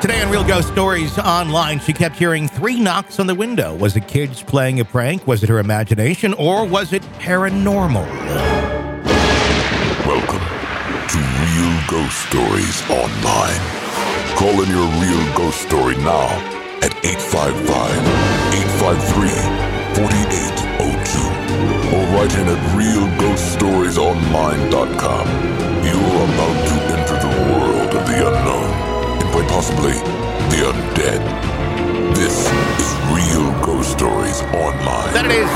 [0.00, 3.74] Today on Real Ghost Stories Online, she kept hearing three knocks on the window.
[3.74, 5.26] Was it kids playing a prank?
[5.26, 6.32] Was it her imagination?
[6.34, 8.06] Or was it paranormal?
[10.06, 10.40] Welcome
[11.10, 13.60] to Real Ghost Stories Online.
[14.38, 16.30] Call in your real ghost story now
[16.80, 17.68] at 855
[18.56, 19.28] 853
[20.00, 25.26] 4802 or write in at realghoststoriesonline.com.
[25.84, 28.89] You're about to enter the world of the unknown
[29.50, 29.94] possibly
[30.54, 32.14] the undead.
[32.14, 32.46] This
[32.78, 35.12] is Real Ghost Stories Online.
[35.12, 35.48] That is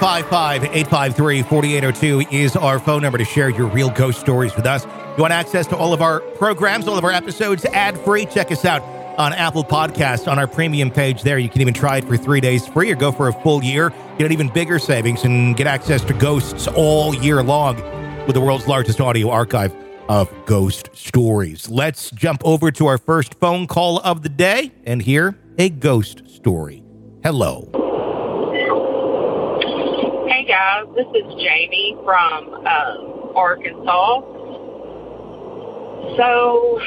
[0.00, 4.86] 855 853 4802 is our phone number to share your real ghost stories with us.
[4.86, 8.24] You want access to all of our programs, all of our episodes ad free?
[8.24, 8.80] Check us out
[9.18, 11.38] on Apple Podcasts on our premium page there.
[11.38, 13.90] You can even try it for three days free or go for a full year.
[14.16, 17.76] Get an even bigger savings and get access to ghosts all year long
[18.24, 19.76] with the world's largest audio archive
[20.08, 21.68] of ghost stories.
[21.68, 26.28] Let's jump over to our first phone call of the day and hear a ghost
[26.28, 26.82] story.
[27.22, 27.68] Hello.
[30.28, 34.20] Hey guys, this is Jamie from um, Arkansas.
[36.16, 36.80] So,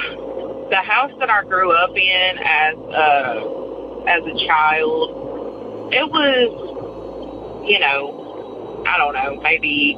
[0.69, 7.79] the house that I grew up in as a as a child, it was, you
[7.79, 9.97] know, I don't know, maybe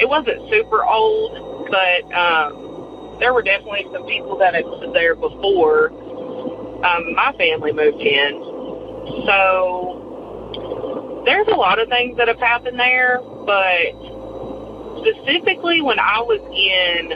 [0.00, 5.16] it wasn't super old, but um, there were definitely some people that had lived there
[5.16, 5.90] before
[6.86, 8.32] um, my family moved in.
[9.26, 13.90] So there's a lot of things that have happened there, but
[15.02, 17.12] specifically when I was in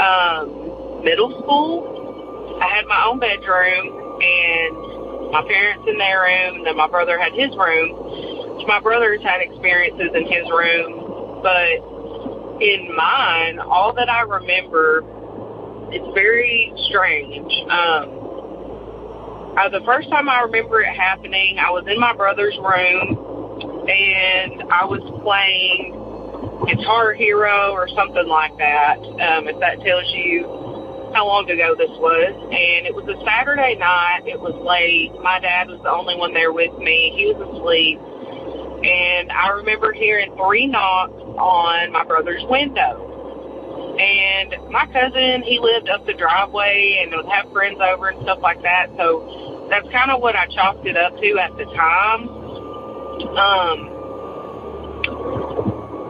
[0.00, 6.66] um, middle school, I had my own bedroom and my parents in their room, and
[6.66, 8.64] then my brother had his room.
[8.66, 11.93] My brother's had experiences in his room, but
[12.64, 15.04] in mine, all that I remember,
[15.92, 17.52] it's very strange.
[17.68, 18.24] Um,
[19.60, 23.20] uh, the first time I remember it happening, I was in my brother's room
[23.84, 25.92] and I was playing
[26.64, 31.92] Guitar Hero or something like that, um, if that tells you how long ago this
[32.00, 32.32] was.
[32.48, 34.24] And it was a Saturday night.
[34.24, 35.12] It was late.
[35.22, 37.12] My dad was the only one there with me.
[37.14, 38.00] He was asleep.
[38.84, 43.96] And I remember hearing three knocks on my brother's window.
[43.96, 48.40] And my cousin, he lived up the driveway and would have friends over and stuff
[48.42, 48.88] like that.
[48.98, 52.28] So that's kind of what I chalked it up to at the time.
[53.38, 53.78] Um,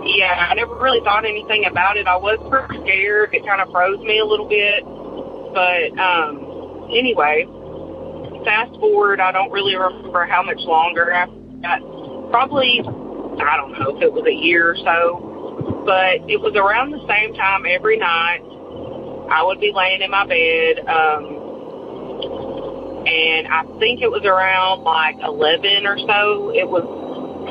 [0.03, 2.07] yeah, I never really thought anything about it.
[2.07, 3.35] I was pretty scared.
[3.35, 4.83] It kind of froze me a little bit.
[5.55, 7.47] But um, anyway,
[8.45, 11.81] fast forward, I don't really remember how much longer after that.
[12.35, 16.91] Probably, I don't know if it was a year or so, but it was around
[16.91, 18.43] the same time every night.
[19.31, 21.23] I would be laying in my bed, um,
[23.07, 26.51] and I think it was around like 11 or so.
[26.51, 26.83] It was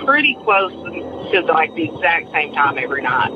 [0.03, 3.31] pretty close to like the exact same time every night.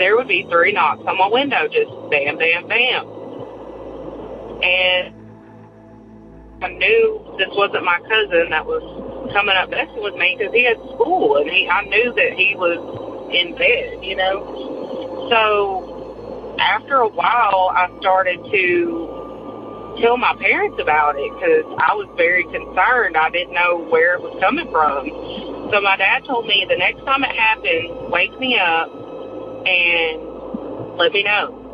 [0.00, 3.04] There would be three knocks on my window, just bam, bam, bam.
[4.64, 5.12] And
[6.64, 9.05] I knew this wasn't my cousin that was
[9.36, 12.56] coming up messing with me because he had school and he, I knew that he
[12.56, 12.80] was
[13.28, 15.28] in bed, you know.
[15.28, 22.08] So after a while, I started to tell my parents about it because I was
[22.16, 23.16] very concerned.
[23.16, 25.04] I didn't know where it was coming from.
[25.68, 31.12] So my dad told me the next time it happens, wake me up and let
[31.12, 31.65] me know.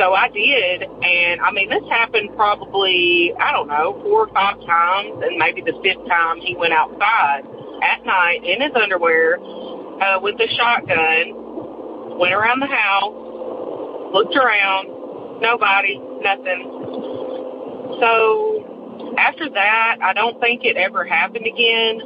[0.00, 4.56] So I did, and I mean, this happened probably, I don't know, four or five
[4.64, 7.42] times, and maybe the fifth time he went outside
[7.84, 13.12] at night in his underwear uh, with a shotgun, went around the house,
[14.14, 14.88] looked around,
[15.42, 16.64] nobody, nothing.
[18.00, 22.00] So after that, I don't think it ever happened again.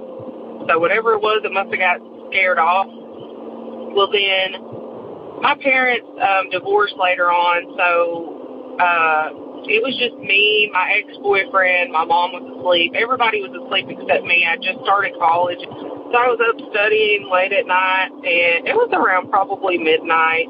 [0.67, 2.01] So whatever it was, it must have got
[2.31, 2.89] scared off.
[3.95, 4.84] Well, then
[5.41, 9.29] my parents um, divorced later on, so uh,
[9.67, 12.93] it was just me, my ex-boyfriend, my mom was asleep.
[12.95, 14.45] Everybody was asleep except me.
[14.45, 18.91] I just started college, so I was up studying late at night, and it was
[18.93, 20.49] around probably midnight.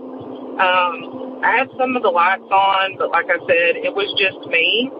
[0.59, 4.41] Um, I had some of the lights on, but like I said, it was just
[4.51, 4.91] me,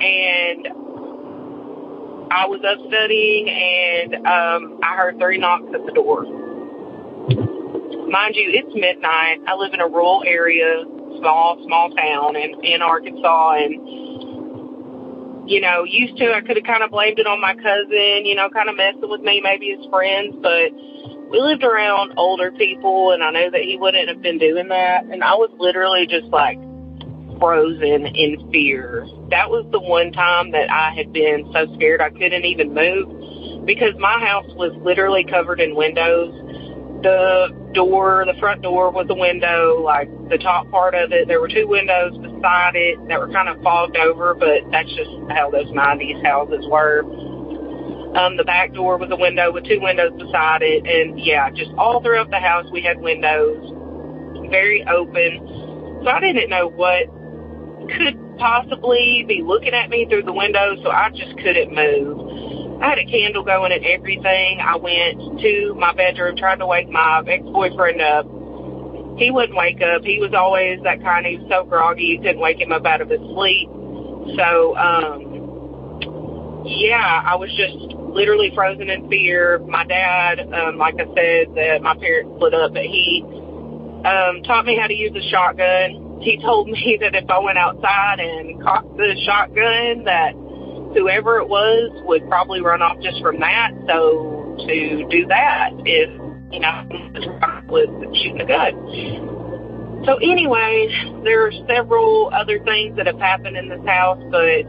[0.00, 0.68] and
[2.30, 6.24] I was up studying, and um, I heard three knocks at the door.
[8.08, 9.40] Mind you, it's midnight.
[9.46, 10.84] I live in a rural area,
[11.18, 13.74] small, small town in, in Arkansas, and
[15.48, 18.34] you know, used to I could have kind of blamed it on my cousin, you
[18.34, 20.72] know, kind of messing with me, maybe his friends, but
[21.30, 25.04] we lived around older people, and I know that he wouldn't have been doing that,
[25.04, 26.58] and I was literally just like
[27.38, 29.06] frozen in fear.
[29.30, 33.66] That was the one time that I had been so scared I couldn't even move
[33.66, 36.32] because my house was literally covered in windows.
[37.02, 41.28] The door, the front door was a window, like the top part of it.
[41.28, 45.10] There were two windows beside it that were kind of fogged over, but that's just
[45.30, 47.02] how those 90s houses were.
[48.16, 50.86] Um, the back door was a window with two windows beside it.
[50.86, 53.72] And yeah, just all throughout the house we had windows,
[54.50, 56.00] very open.
[56.02, 57.06] So I didn't know what
[57.90, 62.57] could possibly be looking at me through the window, so I just couldn't move.
[62.80, 64.60] I had a candle going and everything.
[64.60, 68.26] I went to my bedroom, tried to wake my ex-boyfriend up.
[69.18, 70.02] He wouldn't wake up.
[70.02, 71.26] He was always that kind.
[71.26, 73.68] He was so groggy, you couldn't wake him up out of his sleep.
[74.36, 79.58] So, um, yeah, I was just literally frozen in fear.
[79.58, 83.24] My dad, um, like I said, that my parents split up, but he
[84.04, 87.58] um, taught me how to use a shotgun he told me that if I went
[87.58, 90.34] outside and cocked the shotgun, that
[90.94, 93.72] whoever it was would probably run off just from that.
[93.86, 96.10] So to do that, if
[96.50, 96.84] you know,
[97.68, 100.04] was shooting a gun.
[100.06, 100.88] So anyway,
[101.24, 104.64] there are several other things that have happened in this house, but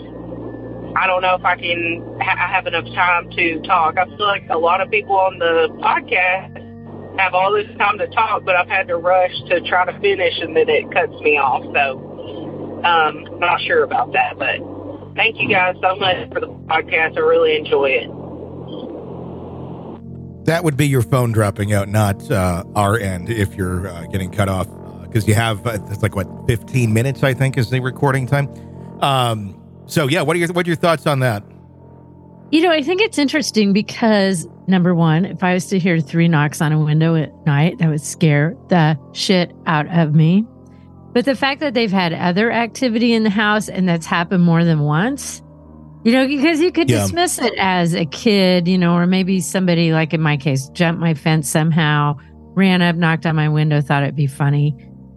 [0.98, 2.18] I don't know if I can.
[2.20, 3.98] I have enough time to talk.
[3.98, 8.08] I feel like a lot of people on the podcast have all this time to
[8.08, 11.38] talk, but I've had to rush to try to finish, and then it cuts me
[11.38, 11.64] off.
[11.74, 14.60] So, um, not sure about that, but
[15.20, 17.18] thank you guys so much for the podcast.
[17.18, 18.08] I really enjoy it.
[20.46, 24.32] That would be your phone dropping out, not uh, our end if you're uh, getting
[24.32, 24.68] cut off.
[25.02, 28.48] Because you have, uh, it's like, what, 15 minutes, I think, is the recording time.
[29.02, 31.44] Um, so, yeah, what are, your, what are your thoughts on that?
[32.52, 36.28] You know, I think it's interesting because number one, if I was to hear three
[36.30, 40.46] knocks on a window at night, that would scare the shit out of me.
[41.14, 44.64] But the fact that they've had other activity in the house and that's happened more
[44.64, 45.42] than once,
[46.04, 47.02] you know, because you could Yeah.
[47.02, 51.02] dismiss it as a kid, you know, or maybe somebody, like in my case, jumped
[51.02, 52.16] my fence somehow,
[52.56, 54.76] ran up, knocked on my window, thought it'd be funny.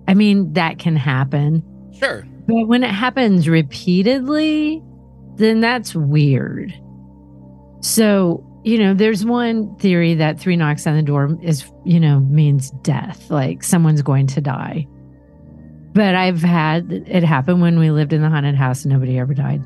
[0.08, 1.62] I mean, that can happen.
[1.92, 2.26] Sure.
[2.48, 4.82] But when it happens repeatedly,
[5.36, 6.72] then that's weird.
[7.80, 12.20] So, you know, there's one theory that three knocks on the door is, you know,
[12.20, 14.86] means death, like someone's going to die.
[15.94, 19.34] But I've had it happen when we lived in the haunted house and nobody ever
[19.34, 19.62] died.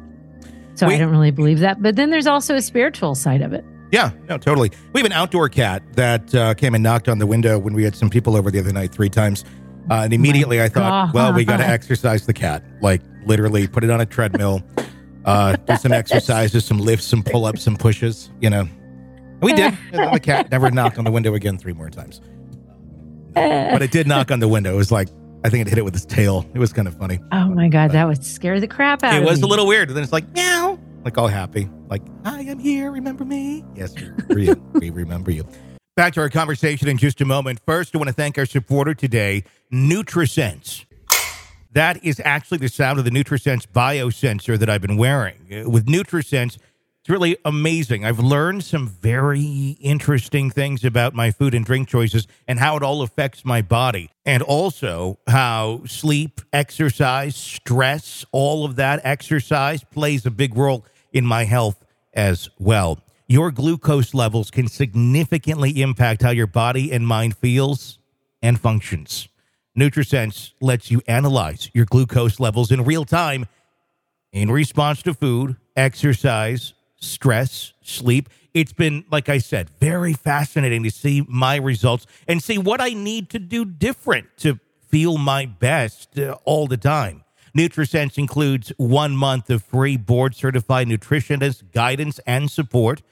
[0.75, 1.81] So I don't really believe that.
[1.83, 3.65] But then there's also a spiritual side of it.
[3.93, 4.73] Yeah, no, totally.
[4.93, 7.85] We have an outdoor cat that uh, came and knocked on the window when we
[7.85, 9.45] had some people over the other night three times.
[9.89, 12.65] Uh, and immediately I thought, well, we got to exercise the cat.
[12.83, 14.63] Like literally put it on a treadmill,
[15.25, 18.63] uh, do some exercises, some lifts, some pull ups, some pushes, you know.
[18.63, 19.79] And we did.
[19.93, 22.21] And the cat never knocked on the window again three more times.
[23.35, 24.75] But it did knock on the window.
[24.75, 25.09] It was like,
[25.47, 26.45] I think it hit it with its tail.
[26.55, 27.21] It was kind of funny.
[27.31, 29.25] Oh my God, that would scare the crap out of me.
[29.25, 29.47] It was me.
[29.47, 29.87] a little weird.
[29.89, 31.71] And then it's like, meow, like all happy.
[31.89, 32.91] Like, I am here.
[32.91, 33.65] Remember me?
[33.77, 34.63] Yes, we remember you.
[34.75, 35.47] we remember you.
[35.95, 37.61] Back to our conversation in just a moment.
[37.65, 40.85] First, I want to thank our supporter today, NutriSense.
[41.75, 45.37] That is actually the sound of the NutriSense biosensor that I've been wearing.
[45.49, 46.59] Uh, With NutriSense,
[47.07, 48.05] it's really amazing.
[48.05, 52.83] I've learned some very interesting things about my food and drink choices and how it
[52.83, 54.11] all affects my body.
[54.25, 61.25] And also how sleep, exercise, stress, all of that exercise plays a big role in
[61.25, 62.99] my health as well.
[63.29, 68.01] Your glucose levels can significantly impact how your body and mind feels
[68.43, 69.29] and functions.
[69.79, 73.47] NutriSense lets you analyze your glucose levels in real time
[74.33, 78.29] in response to food, exercise, stress, sleep.
[78.55, 82.91] It's been, like I said, very fascinating to see my results and see what I
[82.91, 87.25] need to do different to feel my best uh, all the time.
[87.57, 93.03] NutriSense includes one month of free board certified nutritionist guidance and support.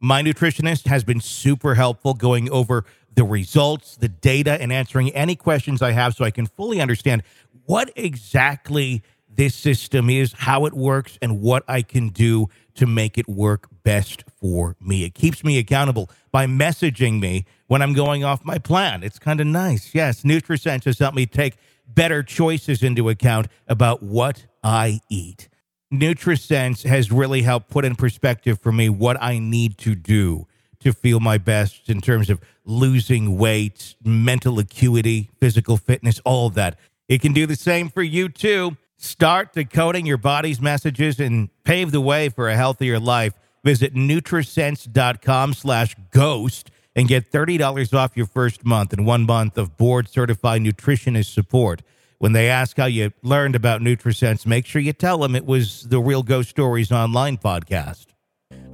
[0.00, 5.36] My nutritionist has been super helpful going over the results, the data, and answering any
[5.36, 7.22] questions I have so I can fully understand
[7.66, 12.48] what exactly this system is, how it works, and what I can do
[12.80, 15.04] to make it work best for me.
[15.04, 19.02] It keeps me accountable by messaging me when I'm going off my plan.
[19.02, 19.94] It's kind of nice.
[19.94, 21.56] Yes, NutriSense has helped me take
[21.86, 25.48] better choices into account about what I eat.
[25.92, 30.46] NutriSense has really helped put in perspective for me what I need to do
[30.78, 36.54] to feel my best in terms of losing weight, mental acuity, physical fitness, all of
[36.54, 36.78] that.
[37.08, 38.78] It can do the same for you too.
[39.02, 43.32] Start decoding your body's messages and pave the way for a healthier life.
[43.64, 49.78] Visit Nutrisense.com slash ghost and get $30 off your first month and one month of
[49.78, 51.80] board certified nutritionist support.
[52.18, 55.84] When they ask how you learned about NutriSense, make sure you tell them it was
[55.88, 58.08] the Real Ghost Stories Online podcast.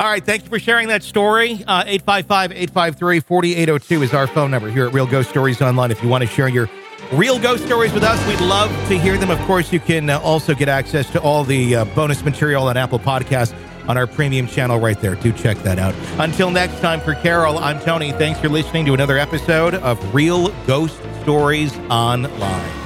[0.00, 1.62] All right, thank you for sharing that story.
[1.68, 5.92] Uh, 855 853 4802 is our phone number here at Real Ghost Stories Online.
[5.92, 6.68] If you want to share your
[7.12, 9.30] real ghost stories with us, we'd love to hear them.
[9.30, 12.76] Of course, you can uh, also get access to all the uh, bonus material on
[12.76, 13.54] Apple Podcasts
[13.88, 15.14] on our premium channel right there.
[15.14, 15.94] Do check that out.
[16.18, 18.12] Until next time, for Carol, I'm Tony.
[18.12, 22.85] Thanks for listening to another episode of Real Ghost Stories Online.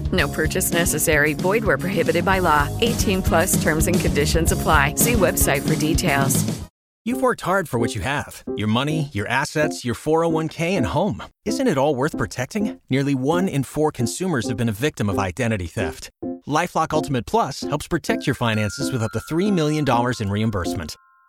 [0.11, 1.33] No purchase necessary.
[1.33, 2.67] Void where prohibited by law.
[2.81, 4.95] 18 plus terms and conditions apply.
[4.95, 6.61] See website for details.
[7.03, 11.23] You've worked hard for what you have your money, your assets, your 401k, and home.
[11.45, 12.79] Isn't it all worth protecting?
[12.91, 16.11] Nearly one in four consumers have been a victim of identity theft.
[16.47, 19.83] Lifelock Ultimate Plus helps protect your finances with up to $3 million
[20.19, 20.95] in reimbursement.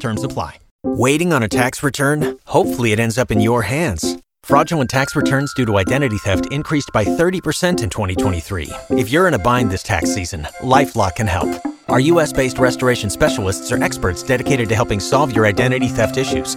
[0.00, 0.58] Terms apply.
[0.84, 2.38] Waiting on a tax return?
[2.46, 4.16] Hopefully, it ends up in your hands.
[4.44, 8.70] Fraudulent tax returns due to identity theft increased by 30% in 2023.
[8.90, 11.48] If you're in a bind this tax season, LifeLock can help.
[11.88, 16.56] Our US based restoration specialists are experts dedicated to helping solve your identity theft issues.